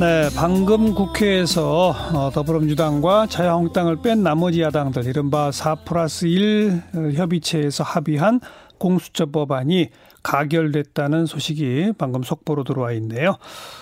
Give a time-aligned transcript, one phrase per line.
[0.00, 6.82] 네, 방금 국회에서 어, 더불어민주당과 자유한국당을 뺀 나머지 야당들 이른바 4 플러스 1
[7.14, 8.40] 협의체에서 합의한
[8.78, 9.90] 공수처 법안이
[10.24, 13.36] 가결됐다는 소식이 방금 속보로 들어와 있네요.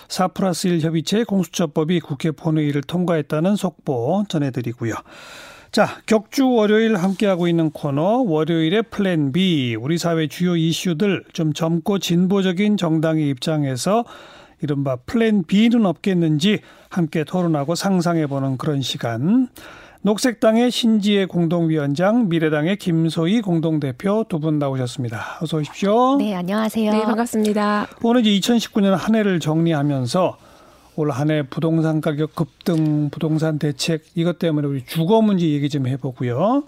[0.07, 4.93] 4 플러스 1 협의체 공수처법이 국회 본회의를 통과했다는 속보 전해드리고요.
[5.71, 11.97] 자, 격주 월요일 함께하고 있는 코너 월요일의 플랜 B 우리 사회 주요 이슈들 좀 젊고
[11.97, 14.05] 진보적인 정당의 입장에서
[14.63, 16.59] 이른바 플랜 B는 없겠는지
[16.89, 19.49] 함께 토론하고 상상해보는 그런 시간.
[20.05, 25.39] 녹색당의 신지혜 공동위원장, 미래당의 김소희 공동대표 두 분 나오셨습니다.
[25.41, 26.15] 어서 오십시오.
[26.17, 26.91] 네, 안녕하세요.
[26.91, 27.87] 네, 반갑습니다.
[28.03, 30.37] 오늘 이제 2019년 한 해를 정리하면서
[30.95, 35.87] 올 한 해 부동산 가격 급등, 부동산 대책 이것 때문에 우리 주거 문제 얘기 좀
[35.87, 36.63] 해보고요.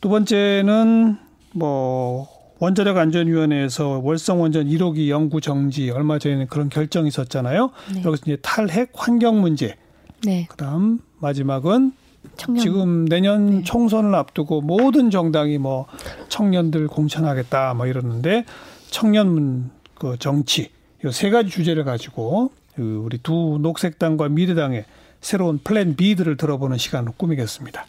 [0.00, 1.16] 두 번째는
[1.54, 2.28] 뭐
[2.58, 7.70] 원자력 안전위원회에서 월성 원전 1호기 연구 정지 얼마 전에 그런 결정이 있었잖아요.
[7.94, 8.02] 네.
[8.04, 9.76] 여기서 이제 탈핵 환경 문제.
[10.24, 10.46] 네.
[10.48, 11.92] 그다음 마지막은
[12.36, 12.62] 청년.
[12.62, 13.62] 지금 내년 네.
[13.62, 15.86] 총선을 앞두고 모든 정당이 뭐
[16.28, 18.44] 청년들 공천하겠다 뭐 이러는데
[18.90, 20.70] 청년 그 정치
[21.04, 24.84] 이세 가지 주제를 가지고 그 우리 두 녹색당과 미래당의
[25.20, 27.86] 새로운 플랜 B들을 들어보는 시간을 꾸미겠습니다.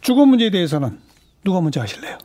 [0.00, 0.98] 주거 문제에 대해서는
[1.44, 2.18] 누가 먼저 하실래요?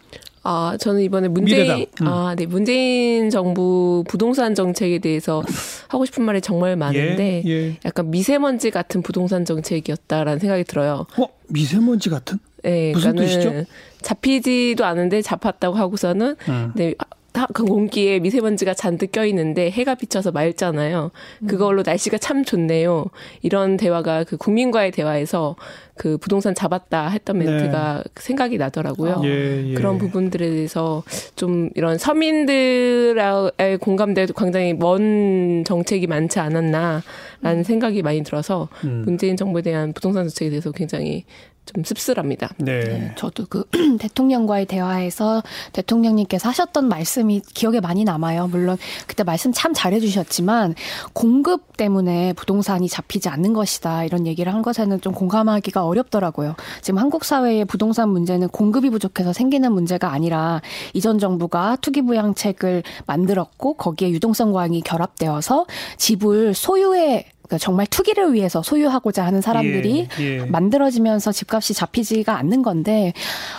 [0.50, 2.08] 아, 저는 이번에 문재인, 음.
[2.08, 5.44] 아, 네, 문재인 정부 부동산 정책에 대해서
[5.90, 7.78] 하고 싶은 말이 정말 많은데, 예, 예.
[7.84, 11.06] 약간 미세먼지 같은 부동산 정책이었다라는 생각이 들어요.
[11.18, 11.26] 어?
[11.50, 12.40] 미세먼지 같은?
[12.64, 13.66] 네, 무슨 뜻이죠?
[14.02, 16.72] 잡히지도 않은데 잡았다고 하고서는, 음.
[16.76, 16.94] 네,
[17.54, 21.12] 그 공기에 미세먼지가 잔뜩 껴있는데 해가 비쳐서 맑잖아요.
[21.48, 23.06] 그걸로 날씨가 참 좋네요.
[23.42, 25.56] 이런 대화가 그 국민과의 대화에서
[25.96, 27.46] 그 부동산 잡았다 했던 네.
[27.46, 28.12] 멘트가 네.
[28.16, 29.22] 생각이 나더라고요.
[29.26, 29.74] 예, 예.
[29.74, 31.04] 그런 부분들에 대해서
[31.36, 37.02] 좀 이런 서민들의 공감대도 굉장히 먼 정책이 많지 않았나라는
[37.44, 37.64] 음.
[37.64, 39.04] 생각이 많이 들어서 음.
[39.06, 41.26] 문재인 정부에 대한 부동산 정책에 대해서 굉장히
[41.74, 42.52] 좀 씁쓸합니다.
[42.58, 42.80] 네.
[42.80, 43.12] 네.
[43.16, 43.64] 저도 그
[44.00, 48.48] 대통령과의 대화에서 대통령님께서 하셨던 말씀이 기억에 많이 남아요.
[48.48, 50.76] 물론 그때 말씀 참 잘해주셨지만
[51.14, 56.56] 공급 때문에 부동산이 잡히지 않는 것이다 이런 얘기를 한 것에는 좀 공감하기가 어렵더라고요.
[56.82, 60.62] 지금 한국 사회의 부동산 문제는 공급이 부족해서 생기는 문제가 아니라
[60.94, 65.66] 이전 정부가 투기 부양책을 만들었고 거기에 유동성 과잉이 결합되어서
[65.98, 70.46] 집을 소유의 그러니까 정말 투기를 위해서 소유하고자 하는 사람들이 예, 예.
[70.46, 73.14] 만들어지면서 집값이 잡히지가 않는 건데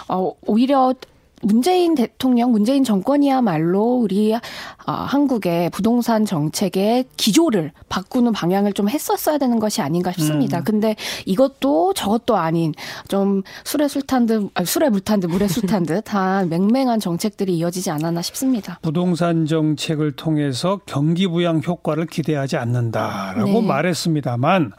[0.09, 0.94] 어 오히려
[1.43, 4.41] 문재인 대통령, 문재인 정권이야말로 우리 어,
[4.87, 10.59] 한국의 부동산 정책의 기조를 바꾸는 방향을 좀 했었어야 되는 것이 아닌가 싶습니다.
[10.59, 10.65] 음.
[10.65, 12.75] 근데 이것도 저것도 아닌
[13.09, 18.22] 좀 술에 술탄 듯, 아니, 술에 물탄 듯, 물에 술탄 듯한 맹맹한 정책들이 이어지지 않았나
[18.22, 18.78] 싶습니다.
[18.82, 23.66] 부동산 정책을 통해서 경기 부양 효과를 기대하지 않는다라고 네.
[23.66, 24.72] 말했습니다만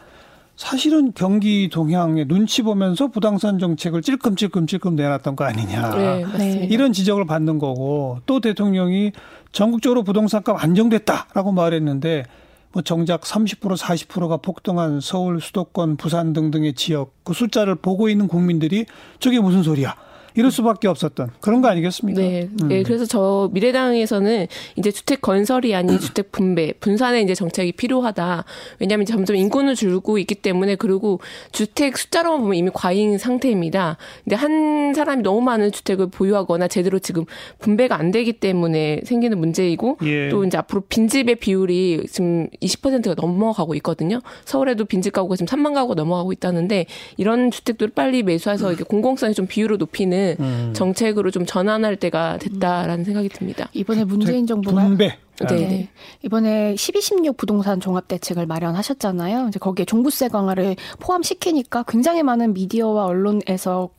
[0.59, 5.95] 사실은 경기 동향에 눈치 보면서 부동산 정책을 찔끔찔끔찔끔 내놨던 거 아니냐.
[5.95, 6.65] 네, 맞습니다.
[6.65, 9.13] 이런 지적을 받는 거고 또 대통령이
[9.53, 12.25] 전국적으로 부동산값 안정됐다라고 말했는데
[12.73, 18.85] 뭐 정작 30% 40%가 폭등한 서울 수도권 부산 등등의 지역 그 숫자를 보고 있는 국민들이
[19.19, 19.95] 저게 무슨 소리야.
[20.35, 22.21] 이럴 수밖에 없었던 그런 거 아니겠습니까?
[22.21, 22.49] 네.
[22.61, 22.67] 음.
[22.67, 22.83] 네.
[22.83, 28.45] 그래서 저 미래당에서는 이제 주택 건설이 아닌 주택 분배, 분산의 이제 정책이 필요하다.
[28.79, 31.19] 왜냐하면 점점 인구는 줄고 있기 때문에 그리고
[31.51, 33.97] 주택 숫자로만 보면 이미 과잉 상태입니다.
[34.23, 37.25] 근데 한 사람이 너무 많은 주택을 보유하거나 제대로 지금
[37.59, 40.29] 분배가 안 되기 때문에 생기는 문제이고 예.
[40.29, 44.19] 또 이제 앞으로 빈집의 비율이 지금 20%가 넘어가고 있거든요.
[44.45, 46.85] 서울에도 빈집 가구가 지금 3만 가구가 넘어가고 있다는데
[47.17, 50.71] 이런 주택들을 빨리 매수해서 이렇게 공공성이 좀 비율을 높이는 음.
[50.73, 53.69] 정책으로 좀 전환할 때가 됐다라는 생각이 듭니다.
[53.73, 55.17] 이번에 문재인 정부가 분배.
[55.47, 55.55] 네.
[55.55, 55.89] 네.
[56.23, 59.47] 이번에 12, 16 부동산 종합 대책을 마련하셨잖아요.
[59.49, 63.89] 이제 거기에 종부세 강화를 포함시키니까 굉장히 많은 미디어와 언론에서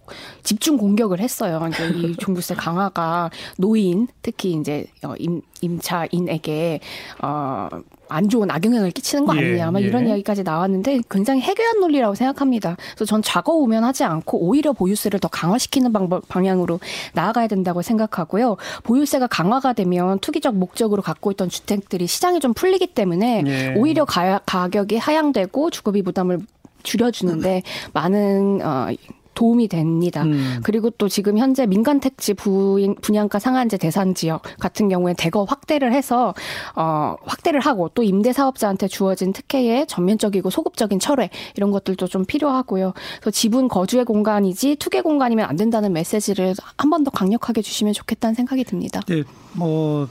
[0.42, 1.58] 집중 공격을 했어요.
[1.58, 6.80] 그러니까 이 종부세 강화가 노인, 특히 이제 어, 임, 임차인에게
[7.22, 7.68] 어,
[8.10, 12.14] 안 좋은 악영향을 끼치는 거 예, 아니냐, 막 예, 이런 이야기까지 나왔는데 굉장히 해괴한 논리라고
[12.14, 12.76] 생각합니다.
[12.94, 16.80] 그래서 전 좌거 우면하지 않고 오히려 보유세를 더 강화시키는 방법 방향으로
[17.14, 18.56] 나아가야 된다고 생각하고요.
[18.82, 23.74] 보유세가 강화가 되면 투기적 목적으로 갖고 있던 주택들이 시장이 좀 풀리기 때문에 예.
[23.76, 26.40] 오히려 가, 가격이 하향되고 주거비 부담을
[26.82, 27.62] 줄여주는데
[27.92, 28.88] 많은 어,
[29.34, 30.24] 도움이 됩니다.
[30.24, 30.60] 음.
[30.64, 36.34] 그리고 또 지금 현재 민간 택지 분양가 상한제 대상 지역 같은 경우에 대거 확대를 해서
[36.76, 42.92] 어 확대를 하고 또 임대 사업자한테 주어진 특혜의 전면적이고 소급적인 철회 이런 것들도 좀 필요하고요.
[43.20, 48.34] 그래서 지분 거주의 공간이지 투개 공간이면 안 된다는 메시지를 한 번 더 강력하게 주시면 좋겠다는
[48.34, 49.00] 생각이 듭니다.
[49.06, 49.22] 네,
[49.54, 50.06] 뭐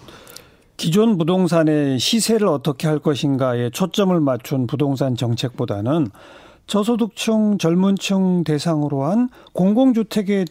[0.80, 6.08] 기존 부동산의 시세를 어떻게 할 것인가에 초점을 맞춘 부동산 정책보다는
[6.68, 10.46] 저소득층, 젊은층 대상으로 한 공공주택의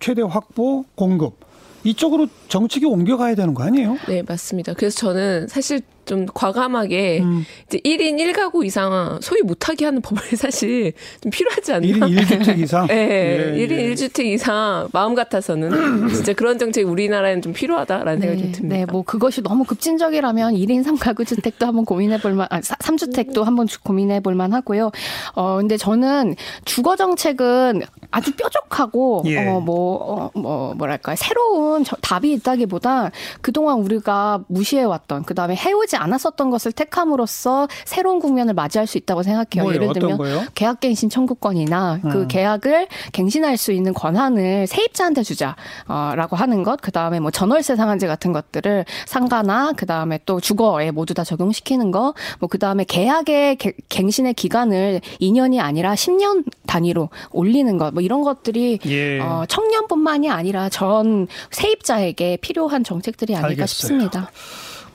[0.00, 1.38] 최대 확보, 공급
[1.84, 3.96] 이쪽으로 정책이 옮겨가야 되는 거 아니에요?
[4.08, 4.74] 네, 맞습니다.
[4.74, 7.44] 그래서 저는 사실 좀 과감하게 음.
[7.66, 11.86] 이제 1인 1가구 이상 소유 못하게 하는 법을 사실 좀 필요하지 않나.
[11.86, 12.86] 1인 1주택 이상?
[12.86, 12.96] 네,
[13.54, 13.94] 예, 1인 예.
[13.94, 18.76] 1주택 이상 마음 같아서는 진짜 그런 정책이 우리나라에는 좀 필요하다라는 네, 생각이 좀 듭니다.
[18.76, 23.66] 네, 뭐 그것이 너무 급진적이라면 1인 3가구 주택도 한번 고민해 볼 만, 아, 3주택도 한번
[23.84, 24.90] 고민해 볼 만 하고요.
[25.34, 27.82] 어, 근데 저는 주거 정책은
[28.12, 29.46] 아주 뾰족하고 예.
[29.48, 33.10] 어, 뭐, 어, 뭐, 뭐랄까, 새로운 답이 있다기보다
[33.42, 39.64] 그동안 우리가 무시해왔던, 그 다음에 해오지 않았었던 것을 택함으로써 새로운 국면을 맞이할 수 있다고 생각해요.
[39.64, 39.82] 뭐예요?
[39.82, 40.48] 예를 들면?
[40.54, 42.12] 계약갱신 청구권이나 그 음.
[42.12, 48.06] 그 계약을 갱신할 수 있는 권한을 세입자한테 주자라고 하는 것, 그 다음에 뭐 전월세 상한제
[48.06, 53.58] 같은 것들을 상가나 그 다음에 또 주거에 모두 다 적용시키는 거, 뭐 그 다음에 계약의
[53.88, 59.20] 갱신의 기간을 2년이 아니라 10년 단위로 올리는 것, 뭐 이런 것들이 예.
[59.20, 63.66] 어, 청년뿐만이 아니라 전 세입자에게 필요한 정책들이 아닐까 알겠어요.
[63.66, 64.30] 싶습니다.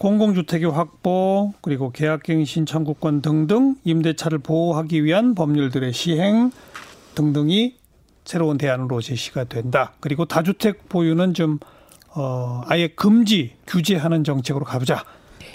[0.03, 6.51] 공공주택의 확보 그리고 계약갱신 청구권 등등 임대차를 보호하기 위한 법률들의 시행
[7.15, 7.77] 등등이
[8.25, 9.93] 새로운 대안으로 제시가 된다.
[10.01, 11.57] 그리고 다주택 보유는 좀
[12.13, 15.05] 어, 아예 금지 규제하는 정책으로 가보자.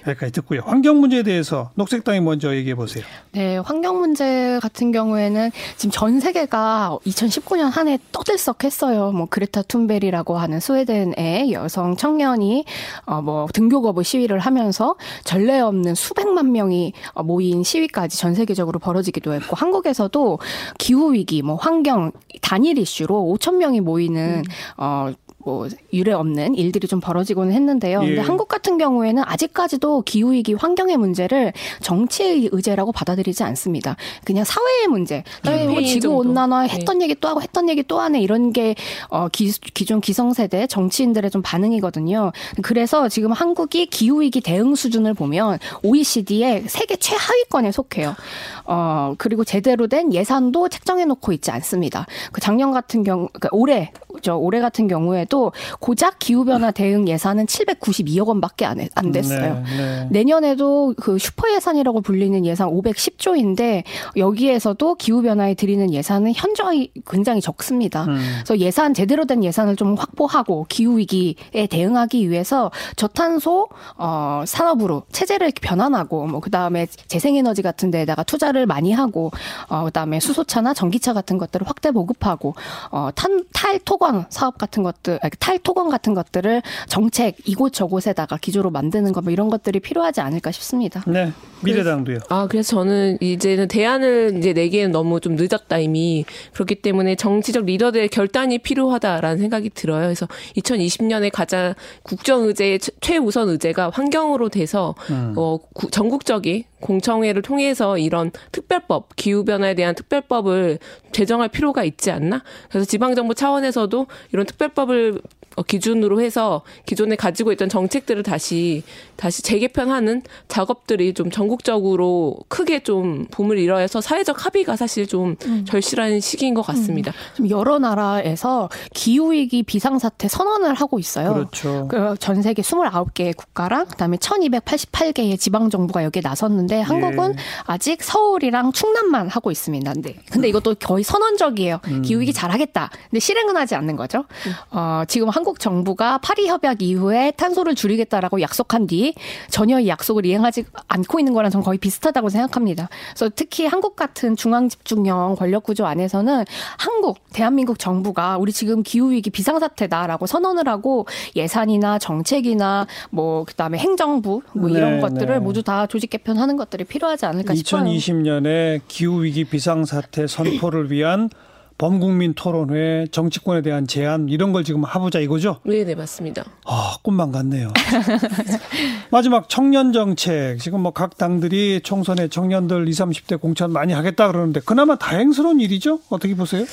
[0.06, 0.60] 여기까지 듣고요.
[0.64, 3.04] 환경 문제에 대해서 녹색당이 먼저 얘기해 보세요.
[3.32, 9.12] 네, 환경 문제 같은 경우에는 지금 전 세계가 2019년 한 해 떠들썩했어요.
[9.12, 12.64] 뭐 그레타 툰베리라고 하는 스웨덴의 여성 청년이
[13.06, 16.92] 어뭐 등교 거부 시위를 하면서 전례 없는 수백만 명이
[17.24, 20.38] 모인 시위까지 전 세계적으로 벌어지기도 했고 한국에서도
[20.78, 22.12] 기후 위기, 뭐 환경
[22.42, 24.52] 단일 이슈로 5천 명이 모이는 음.
[24.76, 25.12] 어
[25.44, 28.02] 뭐 유례 없는 일들이 좀 벌어지고는 했는데요.
[28.02, 28.06] 예.
[28.06, 33.96] 근데 한국 같은 경우에는 아직까지도 기후 위기 환경의 문제를 정치의 의제라고 받아들이지 않습니다.
[34.24, 35.22] 그냥 사회의 문제.
[35.46, 36.68] 음, 뭐 지구 온난화 네.
[36.68, 37.04] 했던 네.
[37.04, 38.74] 얘기 또 하고 했던 얘기 또 하네 이런 게
[39.08, 42.32] 어, 기, 기존 기성세대 정치인들의 좀 반응이거든요.
[42.62, 48.16] 그래서 지금 한국이 기후 위기 대응 수준을 보면 OECD의 세계 최하위권에 속해요.
[48.64, 52.06] 어, 그리고 제대로 된 예산도 책정해 놓고 있지 않습니다.
[52.32, 57.46] 그 작년 같은 경우 그러니까 올해 저 올해 같은 경우에도 고작 기후 변화 대응 예산은
[57.46, 59.62] 792억 원밖에 안, 안 됐어요.
[59.64, 60.08] 네, 네.
[60.10, 63.84] 내년에도 그 슈퍼 예산이라고 불리는 예산 510조인데
[64.16, 68.04] 여기에서도 기후 변화에 들이는 예산은 현저히 굉장히 적습니다.
[68.04, 68.18] 음.
[68.38, 75.52] 그래서 예산 제대로 된 예산을 좀 확보하고 기후 위기에 대응하기 위해서 저탄소 어, 산업으로 체제를
[75.60, 79.30] 변환하고 뭐 그다음에 재생에너지 같은 데에다가 투자를 많이 하고
[79.68, 82.54] 어, 그다음에 수소차나 전기차 같은 것들을 확대 보급하고
[82.90, 89.12] 어, 탄, 탈토 토건 사업 같은 것들, 탈토건 같은 것들을 정책 이곳 저곳에다가 기조로 만드는
[89.12, 91.02] 거뭐 이런 것들이 필요하지 않을까 싶습니다.
[91.06, 91.32] 네.
[91.62, 92.18] 미래당도요.
[92.28, 96.24] 아, 그래서 저는 이제는 대안을 이제 내기에는 너무 좀 늦었다 이미.
[96.52, 100.02] 그렇기 때문에 정치적 리더들의 결단이 필요하다라는 생각이 들어요.
[100.02, 100.26] 그래서
[100.56, 105.34] 2020년에 가장 국정 의제의 최우선 의제가 환경으로 돼서 음.
[105.36, 105.58] 어,
[105.90, 110.78] 전국적인 공청회를 통해서 이런 특별법, 기후변화에 대한 특별법을
[111.12, 112.42] 제정할 필요가 있지 않나?
[112.68, 118.82] 그래서 지방정부 차원에서도 이런 특별법을 어, 기준으로 해서 기존에 가지고 있던 정책들을 다시
[119.16, 125.64] 다시 재개편하는 작업들이 좀 전국적으로 크게 좀 봄을 이뤄서 사회적 합의가 사실 좀 음.
[125.66, 127.12] 절실한 시기인 것 같습니다.
[127.40, 127.50] 음.
[127.50, 131.32] 여러 나라에서 기후 위기 비상 사태 선언을 하고 있어요.
[131.34, 131.88] 그렇죠.
[131.88, 137.42] 그전 세계 29개의 국가랑 그다음에 1288개의 지방 정부가 여기에 나섰는데 한국은 예.
[137.64, 139.92] 아직 서울이랑 충남만 하고 있습니다.
[139.92, 141.80] 근데 근데 이것도 거의 선언적이에요.
[141.86, 142.02] 음.
[142.02, 142.90] 기후 위기 잘하겠다.
[143.10, 144.24] 근데 실행은 하지 않는 거죠.
[144.46, 144.52] 음.
[144.70, 149.14] 어, 지금 한국 한국 정부가 파리 협약 이후에 탄소를 줄이겠다라고 약속한 뒤
[149.48, 152.90] 전혀 이 약속을 이행하지 않고 있는 거랑 전 거의 비슷하다고 생각합니다.
[153.14, 156.44] 그래서 특히 한국 같은 중앙 집중형 권력 구조 안에서는
[156.76, 164.42] 한국 대한민국 정부가 우리 지금 기후 위기 비상사태다라고 선언을 하고 예산이나 정책이나 뭐 그다음에 행정부
[164.52, 165.38] 뭐 이런 네, 것들을 네.
[165.38, 167.84] 모두 다 조직 개편하는 것들이 필요하지 않을까 싶어요.
[167.84, 171.30] 2020년에 기후 위기 비상사태 선포를 위한
[171.78, 175.60] 범국민 토론회, 정치권에 대한 제안 이런 걸 지금 해보자 이거죠?
[175.64, 176.44] 네, 네 맞습니다.
[176.66, 177.72] 아 꿈만 같네요.
[179.10, 184.60] 마지막 청년 정책 지금 뭐 각 당들이 총선에 청년들 20, 30대 공천 많이 하겠다 그러는데
[184.64, 186.00] 그나마 다행스러운 일이죠?
[186.08, 186.64] 어떻게 보세요?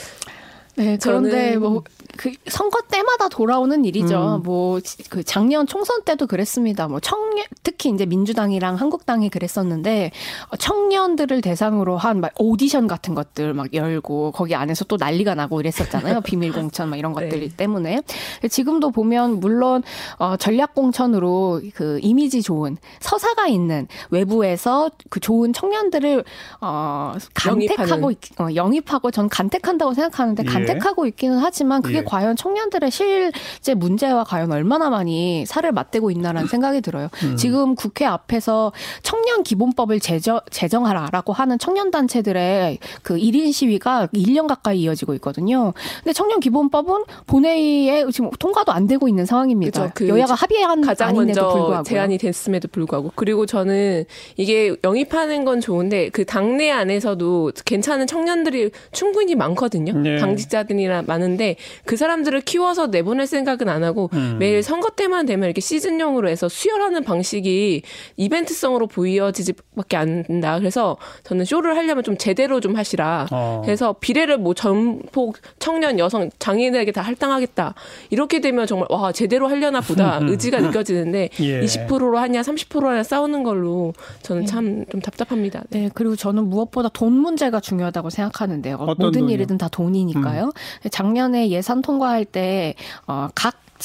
[0.77, 1.83] 네, 그런데 뭐
[2.17, 4.37] 그 선거 때마다 돌아오는 일이죠.
[4.37, 4.43] 음.
[4.43, 6.87] 뭐그 작년 총선 때도 그랬습니다.
[6.87, 10.11] 뭐 청년 특히 이제 민주당이랑 한국당이 그랬었는데
[10.57, 16.21] 청년들을 대상으로 한 막 오디션 같은 것들 막 열고 거기 안에서 또 난리가 나고 이랬었잖아요.
[16.23, 17.49] 비밀 공천 막 이런 것들 네.
[17.55, 18.01] 때문에
[18.49, 19.83] 지금도 보면 물론
[20.17, 26.23] 어 전략 공천으로 그 이미지 좋은 서사가 있는 외부에서 그 좋은 청년들을
[26.61, 30.47] 어 간택하고 어, 영입하고 전 간택한다고 생각하는데 예.
[30.65, 32.03] 간택하고 있기는 하지만 그게 예.
[32.03, 37.09] 과연 청년들의 실제 문제와 과연 얼마나 많이 살을 맞대고 있나라는 생각이 들어요.
[37.23, 37.35] 음.
[37.35, 38.71] 지금 국회 앞에서
[39.03, 45.73] 청년 기본법을 제정, 제정하라라고 하는 청년 단체들의 그 1인 시위가 1년 가까이 이어지고 있거든요.
[46.03, 49.91] 근데 청년 기본법은 본회의에 지금 통과도 안 되고 있는 상황입니다.
[49.93, 54.05] 그 여야가 합의한 가장 먼저 불구하고 제안이 됐음에도 불구하고 그리고 저는
[54.37, 59.93] 이게 영입하는 건 좋은데 그 당내 안에서도 괜찮은 청년들이 충분히 많거든요.
[59.93, 60.17] 네.
[60.17, 64.37] 당직 자들이나 많은데 그 사람들을 키워서 내보낼 생각은 안 하고 음.
[64.39, 67.83] 매일 선거 때만 되면 이렇게 시즌용으로 해서 수혈하는 방식이
[68.17, 70.57] 이벤트성으로 보여지지밖에 안 된다.
[70.59, 73.27] 그래서 저는 쇼를 하려면 좀 제대로 좀 하시라.
[73.31, 73.61] 어.
[73.63, 77.73] 그래서 비례를 뭐 전폭 청년 여성 장애인에게 다 할당하겠다.
[78.09, 80.29] 이렇게 되면 정말 와 제대로 하려나 보다 음.
[80.35, 81.61] 의지가 느껴지는데 예.
[81.61, 84.45] 20%로 하냐 30%로 하냐 싸우는 걸로 저는 예.
[84.45, 85.63] 참좀 답답합니다.
[85.69, 85.85] 네.
[85.85, 85.89] 네.
[85.93, 88.77] 그리고 저는 무엇보다 돈 문제가 중요하다고 생각하는데요.
[88.77, 89.29] 모든 돈이요?
[89.35, 90.44] 일이든 다 돈이니까요.
[90.47, 90.89] 음.
[90.89, 92.75] 작년에 예산 통과할 때각
[93.07, 93.29] 어,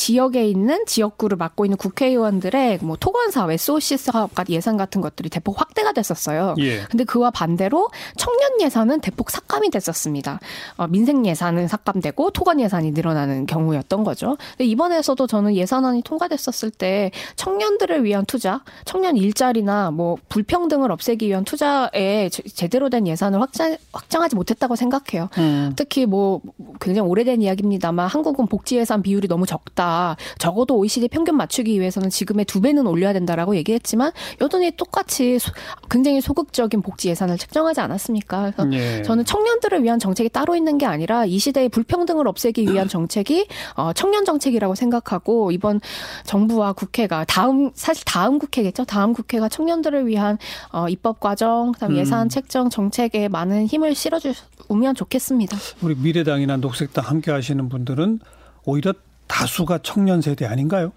[0.00, 5.61] 지역에 있는 지역구를 맡고 있는 국회의원들의 뭐 토건 사업, SOC 사업 예산 같은 것들이 대폭
[5.61, 6.54] 확대가 됐었어요.
[6.59, 6.85] 예.
[6.90, 10.40] 근데 그와 반대로 청년 예산은 대폭 삭감이 됐었습니다.
[10.78, 14.38] 어, 민생 예산은 삭감되고 토건 예산이 늘어나는 경우였던 거죠.
[14.57, 21.45] 근데 이번에서도 저는 예산안이 통과됐었을 때 청년들을 위한 투자, 청년 일자리나 뭐 불평등을 없애기 위한
[21.45, 25.28] 투자에 제대로 된 예산을 확장, 확장하지 못했다고 생각해요.
[25.37, 25.75] 음.
[25.76, 26.40] 특히 뭐
[26.80, 29.90] 굉장히 오래된 이야기입니다만 한국은 복지 예산 비율이 너무 적다.
[30.39, 35.53] 적어도 OECD 평균 맞추기 위해서는 지금의 두 배는 올려야 된다라고 얘기했지만 여전히 똑같이 소,
[35.91, 38.53] 굉장히 소극적인 복지 예산을 책정하지 않았습니까?
[38.57, 39.03] 그래서 예.
[39.03, 43.93] 저는 청년들을 위한 정책이 따로 있는 게 아니라 이 시대의 불평등을 없애기 위한 정책이 어,
[43.93, 45.81] 청년 정책이라고 생각하고 이번
[46.25, 48.85] 정부와 국회가 다음 사실 다음 국회겠죠.
[48.85, 50.39] 다음 국회가 청년들을 위한
[50.73, 52.29] 어, 입법 과정, 그다음 예산 음.
[52.29, 55.57] 책정 정책에 많은 힘을 실어주면 좋겠습니다.
[55.83, 58.21] 우리 미래당이나 녹색당 함께 하시는 분들은
[58.65, 58.93] 오히려
[59.31, 60.93] 다수가 청년 세대 아닌가요?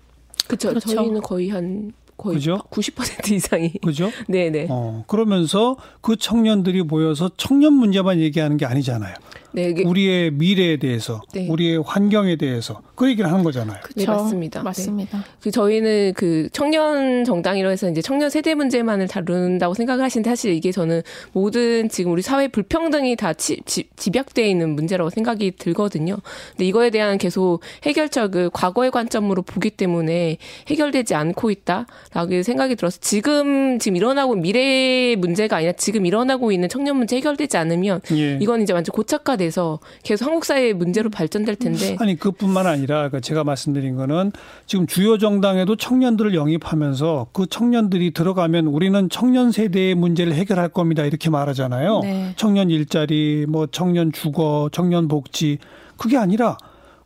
[0.47, 0.69] 그쵸.
[0.69, 0.89] 그렇죠.
[0.89, 2.57] 저희는 거의 한 거의 그죠?
[2.71, 3.73] 90% 이상이.
[3.83, 4.09] 그죠?
[4.27, 4.67] 네네.
[4.71, 9.13] 어, 그러면서 그 청년들이 모여서 청년 문제만 얘기하는 게 아니잖아요.
[9.53, 11.47] 네, 우리의 미래에 대해서, 네.
[11.47, 13.79] 우리의 환경에 대해서 그 얘기를 하는 거잖아요.
[13.83, 13.93] 그쵸?
[13.95, 14.59] 네, 맞습니다.
[14.59, 14.63] 네.
[14.63, 15.17] 맞습니다.
[15.19, 15.23] 네.
[15.41, 20.71] 그 저희는 그 청년 정당이라 해서 이제 청년 세대 문제만을 다룬다고 생각을 하시는데 사실 이게
[20.71, 21.01] 저는
[21.33, 26.17] 모든 지금 우리 사회 불평등이 다 지, 지, 집약되어 있는 문제라고 생각이 들거든요.
[26.51, 33.77] 근데 이거에 대한 계속 해결책을 과거의 관점으로 보기 때문에 해결되지 않고 있다라고 생각이 들어서 지금
[33.79, 38.37] 지금 일어나고 미래의 문제가 아니라 지금 일어나고 있는 청년 문제 해결되지 않으면 예.
[38.41, 41.95] 이건 이제 완전 고착화 돼서 계속 한국 사회의 문제로 발전될 텐데.
[41.99, 44.31] 아니 그뿐만 아니라 그 제가 말씀드린 거는
[44.65, 51.29] 지금 주요 정당에도 청년들을 영입하면서 그 청년들이 들어가면 우리는 청년 세대의 문제를 해결할 겁니다 이렇게
[51.29, 51.99] 말하잖아요.
[51.99, 52.33] 네.
[52.35, 55.57] 청년 일자리, 뭐 청년 주거, 청년 복지
[55.97, 56.57] 그게 아니라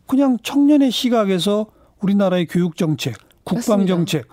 [0.05, 1.67] 그냥 청년의 시각에서
[2.01, 4.27] 우리나라의 교육 정책, 국방 정책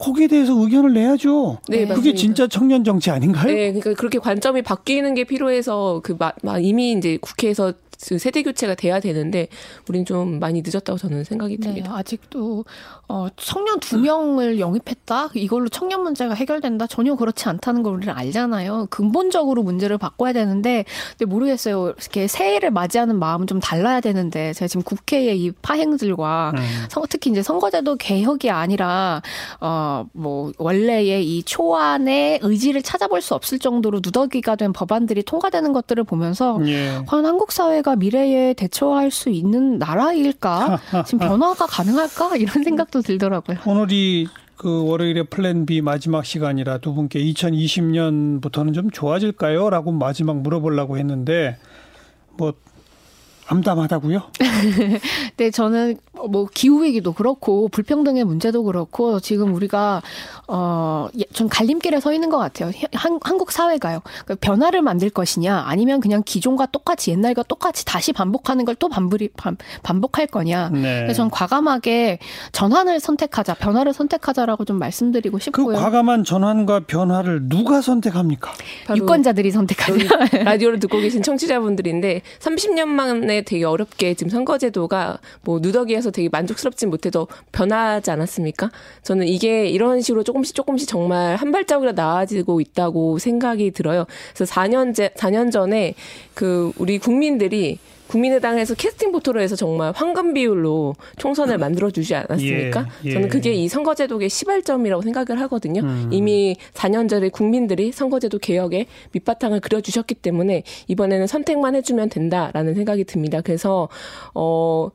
[0.00, 1.58] 거기에 대해서 의견을 내야죠.
[1.68, 2.18] 네, 그게 맞습니다.
[2.18, 3.46] 진짜 청년 정치 아닌가요?
[3.46, 7.74] 네, 그러니까 그렇게 관점이 바뀌는 게 필요해서 그 마, 마, 이미 이제 국회에서
[8.06, 9.48] 그 세대 교체가 돼야 되는데
[9.88, 11.92] 우리는 좀 많이 늦었다고 저는 생각이 네, 듭니다.
[11.92, 12.64] 네, 아직도
[13.08, 18.88] 어, 청년 두 명을 영입했다 이걸로 청년 문제가 해결된다 전혀 그렇지 않다는 걸 우리는 알잖아요.
[18.90, 20.84] 근본적으로 문제를 바꿔야 되는데
[21.18, 21.94] 근데 모르겠어요.
[21.98, 27.04] 이렇게 새해를 맞이하는 마음은 좀 달라야 되는데 제가 지금 국회의 이 파행들과 음.
[27.08, 29.22] 특히 이제 선거제도 개혁이 아니라
[29.60, 36.04] 어 뭐 원래의 이 초안의 의지를 찾아볼 수 없을 정도로 누더기가 된 법안들이 통과되는 것들을
[36.04, 37.00] 보면서 예.
[37.06, 40.80] 과연 한국 사회가 우리가 미래에 대처할 수 있는 나라일까?
[41.06, 42.36] 지금 변화가 가능할까?
[42.36, 43.58] 이런 생각도 들더라고요.
[43.66, 49.70] 오늘이 그 월요일에 플랜 B 마지막 시간이라 두 분께 2020년부터는 좀 좋아질까요?
[49.70, 51.56] 라고 마지막 물어보려고 했는데
[52.36, 52.52] 뭐
[53.48, 54.22] 암담하다고요?
[55.36, 60.02] 네, 저는 뭐 기후 위기도 그렇고 불평등의 문제도 그렇고 지금 우리가
[60.46, 62.72] 어좀 갈림길에 서 있는 것 같아요.
[62.92, 64.00] 한, 한국 사회가요.
[64.24, 69.28] 그러니까 변화를 만들 것이냐 아니면 그냥 기존과 똑같이 옛날과 똑같이 다시 반복하는 걸 또 반복이
[69.82, 70.70] 반복할 거냐.
[70.70, 71.02] 네.
[71.02, 72.18] 그래서 전 과감하게
[72.52, 75.66] 전환을 선택하자, 변화를 선택하자라고 좀 말씀드리고 그 싶고요.
[75.66, 78.52] 그 과감한 전환과 변화를 누가 선택합니까?
[78.96, 80.04] 유권자들이 선택하냐.
[80.44, 87.28] 라디오를 듣고 계신 청취자분들인데 30년 만에 되게 어렵게 지금 선거제도가 뭐 누더기에서 되게 만족스럽진 못해도
[87.52, 88.70] 변하지 않았습니까?
[89.02, 94.06] 저는 이게 이런 식으로 조금씩 조금씩 정말 한 발자국이라 나아지고 있다고 생각이 들어요.
[94.34, 95.94] 그래서 4년, 4년 전에
[96.34, 97.78] 그 우리 국민들이
[98.10, 102.86] 국민의당에서 캐스팅 보토로 해서 정말 황금 비율로 총선을 만들어 주지 않았습니까?
[103.04, 103.12] 예, 예.
[103.14, 105.82] 저는 그게 이 선거제도의 시발점이라고 생각을 하거든요.
[105.82, 106.08] 음.
[106.12, 113.04] 이미 4년 전에 국민들이 선거제도 개혁에 밑바탕을 그려 주셨기 때문에 이번에는 선택만 해주면 된다라는 생각이
[113.04, 113.40] 듭니다.
[113.42, 113.88] 그래서
[114.34, 114.90] 어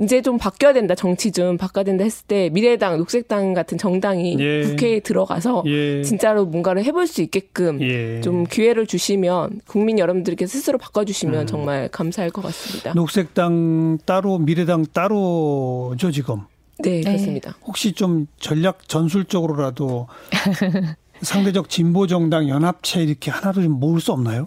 [0.00, 4.62] 이제 좀 바뀌어야 된다 정치 좀 바꿔야 된다 했을 때 미래당 녹색당 같은 정당이 예.
[4.62, 6.02] 국회에 들어가서 예.
[6.02, 8.20] 진짜로 뭔가를 해볼 수 있게끔 예.
[8.22, 11.46] 좀 기회를 주시면 국민 여러분들께 스스로 바꿔주시면 음.
[11.46, 12.94] 정말 감사할 것 같습니다.
[12.94, 16.40] 녹색당 따로 미래당 따로죠 지금.
[16.78, 17.02] 네, 네.
[17.02, 17.54] 그렇습니다.
[17.66, 20.08] 혹시 좀 전략 전술적으로라도
[21.20, 24.46] 상대적 진보 정당 연합체 이렇게 하나를 좀 모을 수 없나요?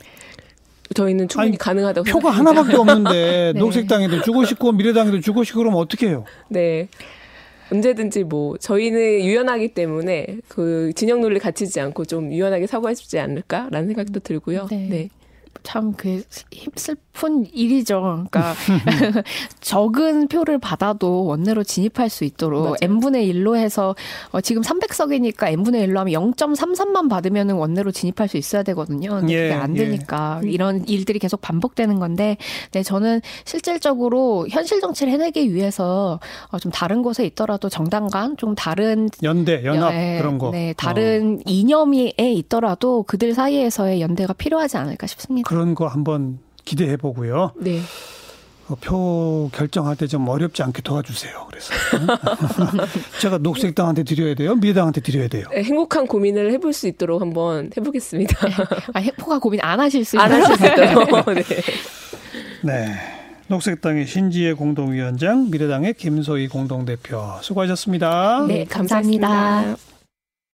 [0.93, 2.73] 저희는 충분히 아니, 가능하다고 표가 생각합니다.
[2.73, 3.59] 하나밖에 없는데 네.
[3.59, 6.25] 녹색당에도 주고 싶고 미래당에도 주고 싶고 그러면 어떻게 해요?
[6.49, 6.87] 네.
[7.71, 13.19] 언제든지 뭐 저희는 유연하기 때문에 그 진영 논리 갇히지 않고 좀 유연하게 사고할 수 있지
[13.19, 14.67] 않을까라는 생각도 들고요.
[14.69, 14.87] 네.
[14.89, 15.09] 네.
[15.63, 16.23] 참그
[17.13, 18.01] 슬픈 일이죠.
[18.01, 18.53] 그러니까
[19.62, 22.75] 적은 표를 받아도 원내로 진입할 수 있도록 맞아요.
[22.82, 23.96] n분의 1로 해서
[24.32, 29.12] 어, 지금 300석이니까 n분의 1로 하면 0.33만 받으면 원내로 진입할 수 있어야 되거든요.
[29.20, 29.86] 근데 예, 그게 안 예.
[29.86, 30.50] 되니까 예.
[30.50, 32.38] 이런 일들이 계속 반복되는 건데
[32.72, 38.55] 네, 저는 실질적으로 현실 정치를 해내기 위해서 어, 좀 다른 곳에 있더라도 정당 간 좀
[38.55, 40.50] 다른 연대, 연합 네, 그런 거.
[40.50, 41.43] 네, 다른 어.
[41.46, 45.48] 이념에 있더라도 그들 사이에서의 연대가 필요하지 않을까 싶습니다.
[45.48, 47.51] 그런 거 한번 기대해 보고요.
[47.58, 47.79] 네.
[48.70, 51.48] 어, 표 결정할 때 좀 어렵지 않게 도와주세요.
[51.50, 51.74] 그래서
[53.20, 55.46] 제가 녹색당한테 드려야 돼요, 미래당한테 드려야 돼요.
[55.51, 58.38] 네, 행복한 고민을 해볼 수 있도록 한번 해보겠습니다.
[58.93, 61.25] 아, 행복한 고민 안 하실 수 있안 하실 수 있도록.
[61.36, 61.43] 네.
[62.62, 62.96] 네.
[63.48, 68.46] 녹색당의 신지혜 공동위원장, 미래당의 김소희 공동대표 수고하셨습니다.
[68.48, 69.27] 네, 감사합니다.
[69.27, 69.92] 감사합니다.